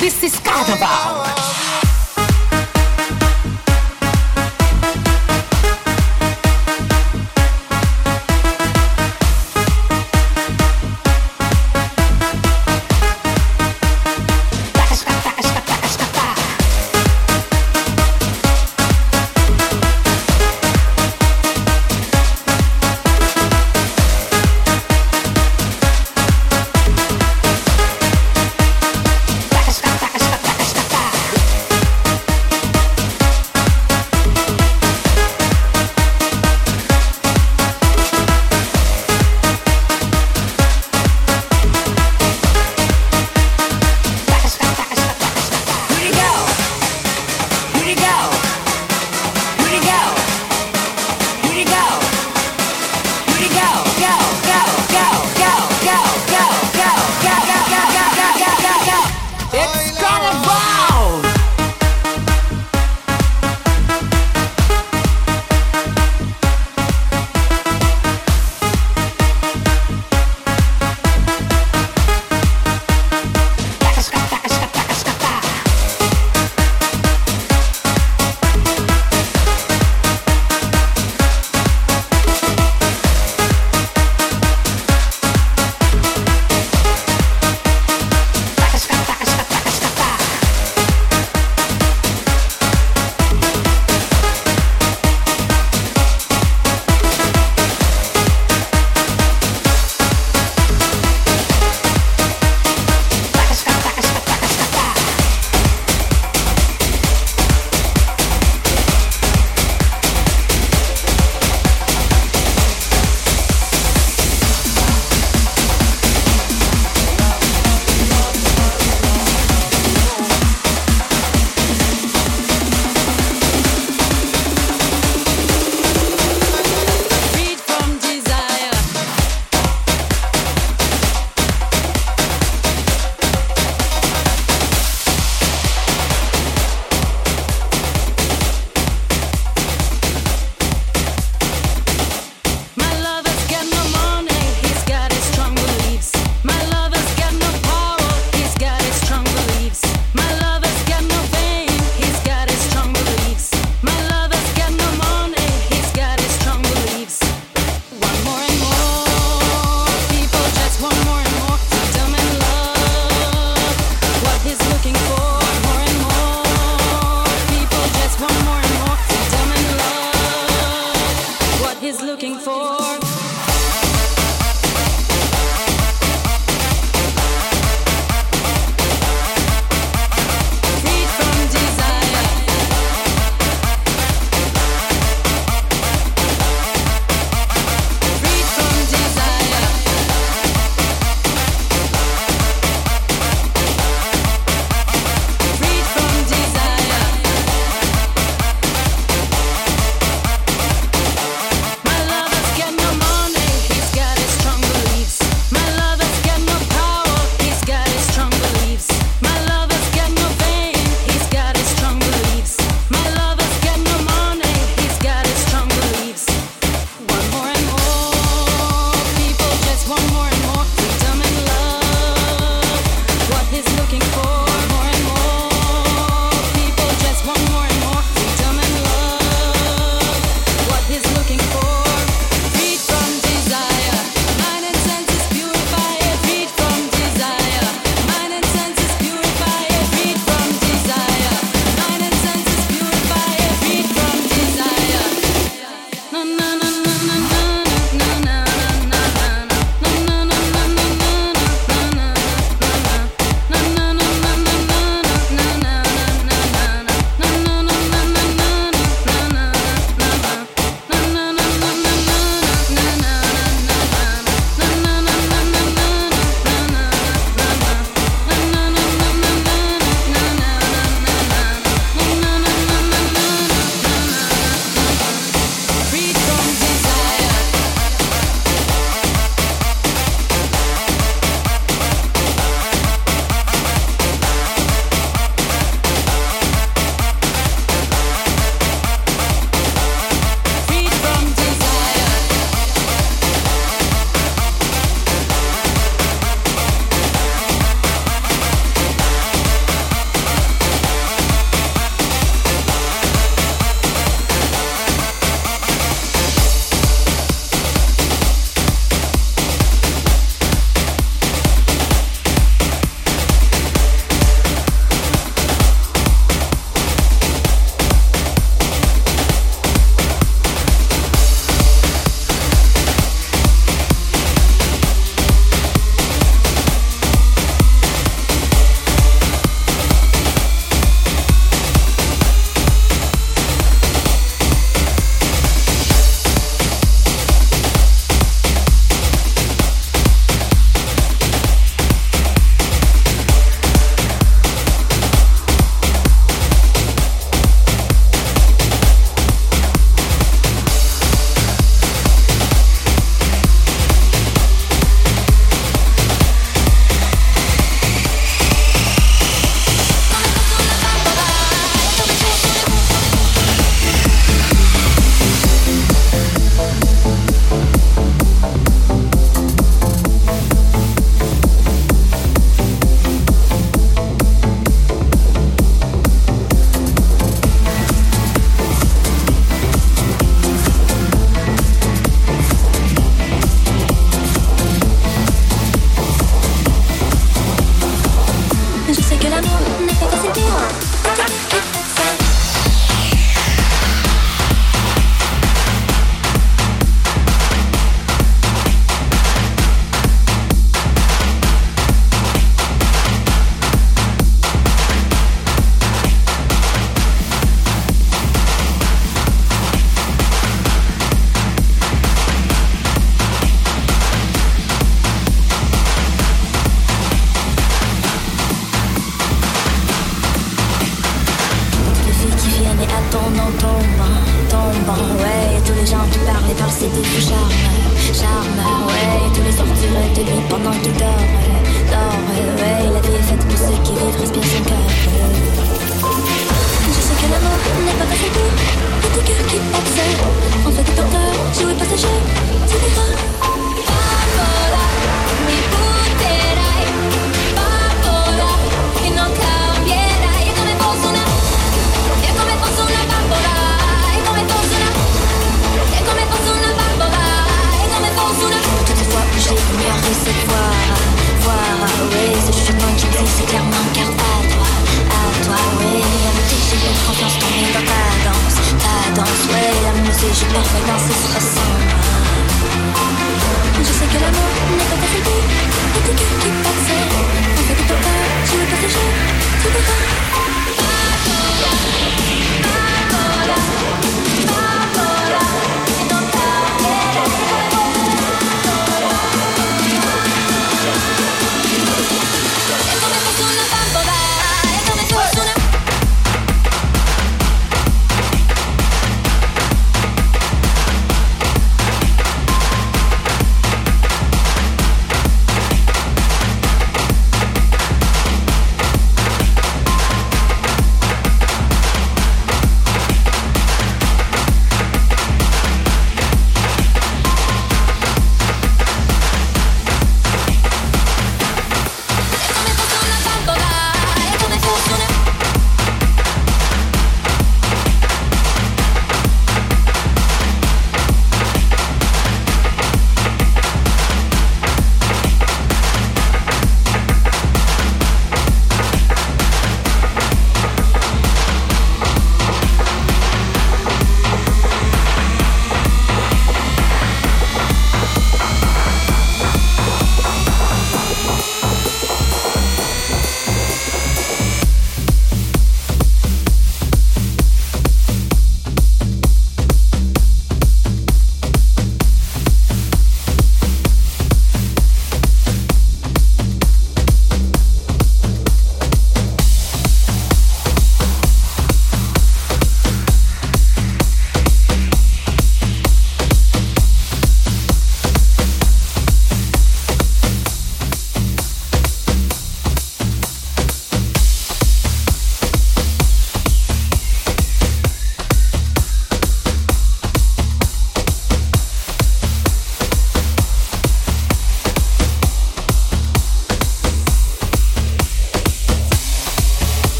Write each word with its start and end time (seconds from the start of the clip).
This 0.00 0.22
is 0.22 0.40
carnival. 0.40 1.57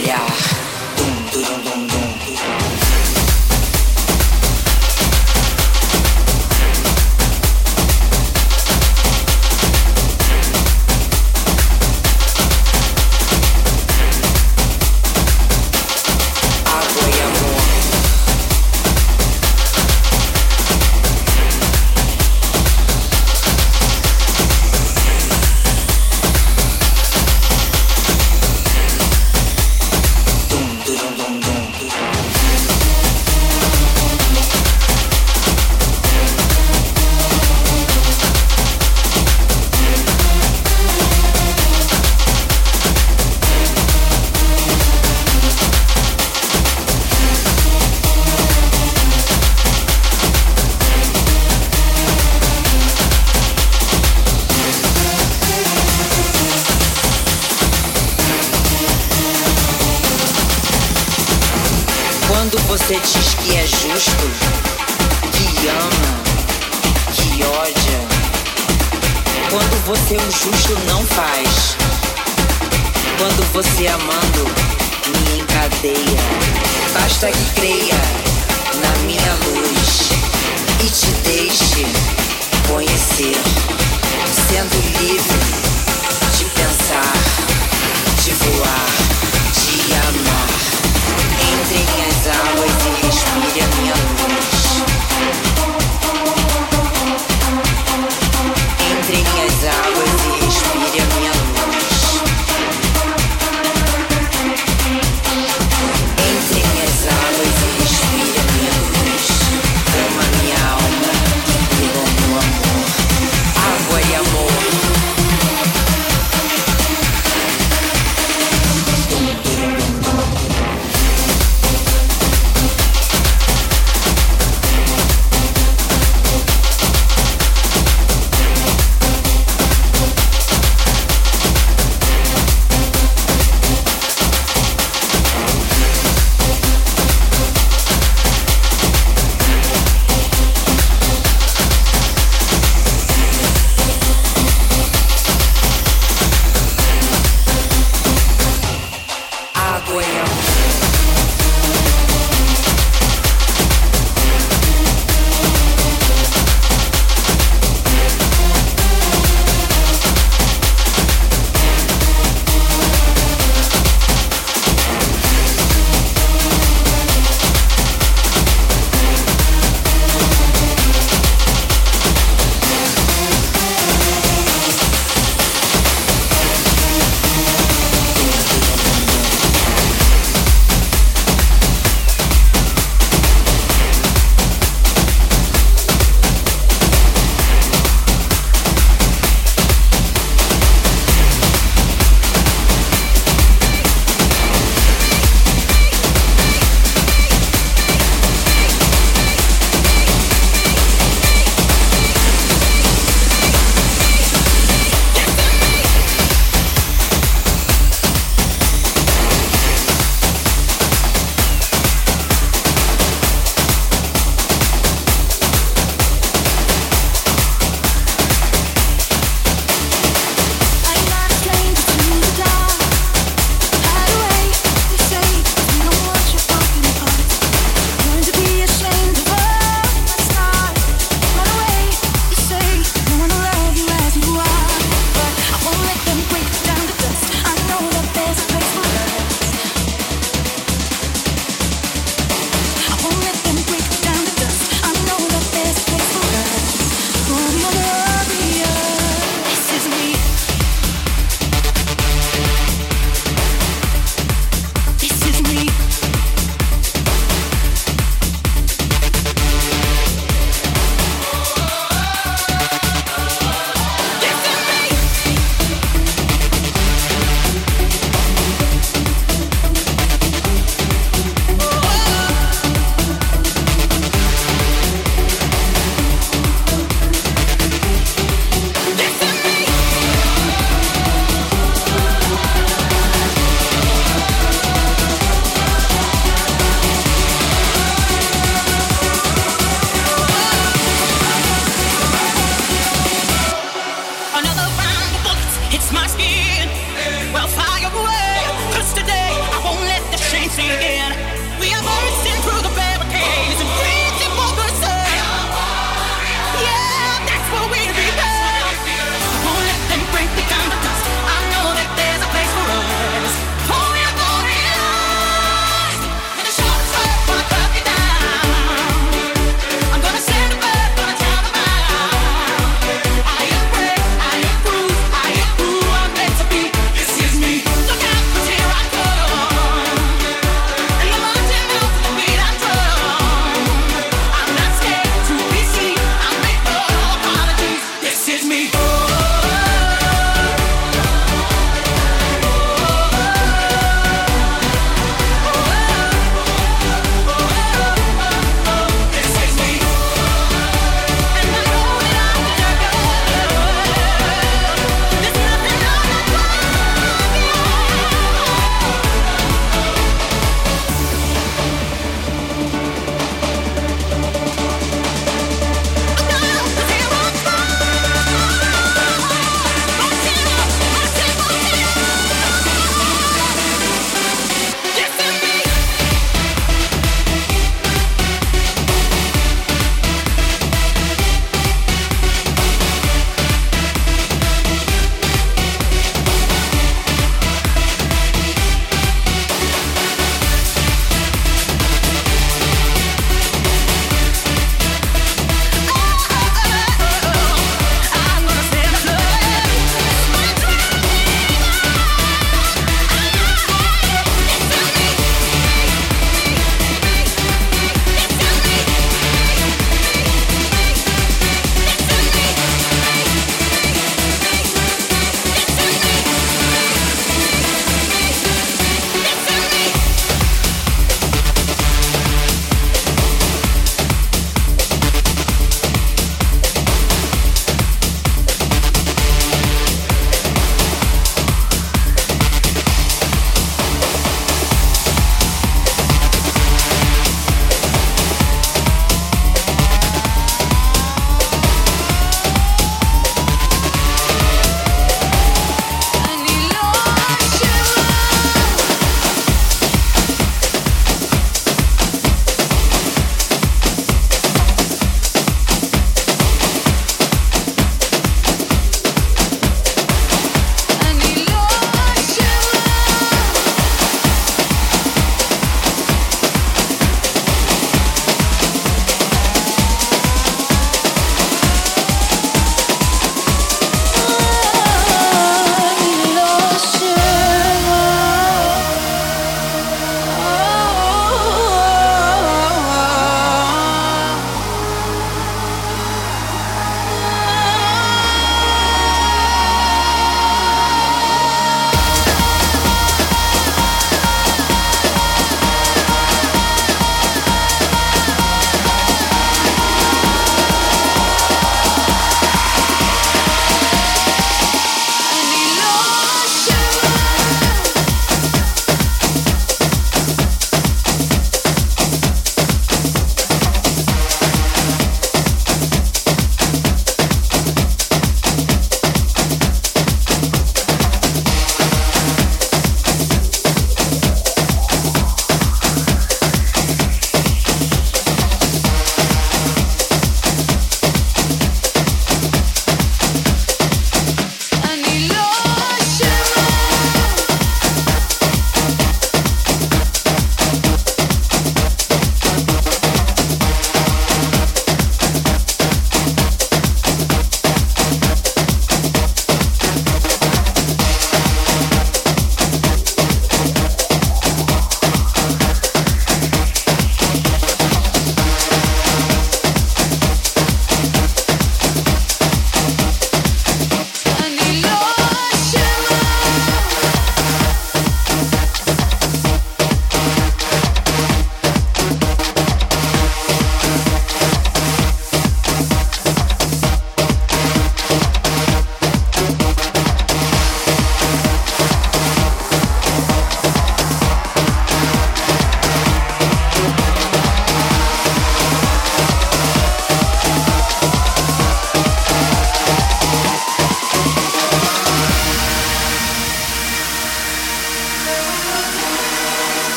Olhar. 0.00 0.26
Dum, 0.96 1.42
dum, 1.42 1.88
dum, 1.88 2.09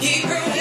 Keep 0.00 0.26
growing. 0.28 0.57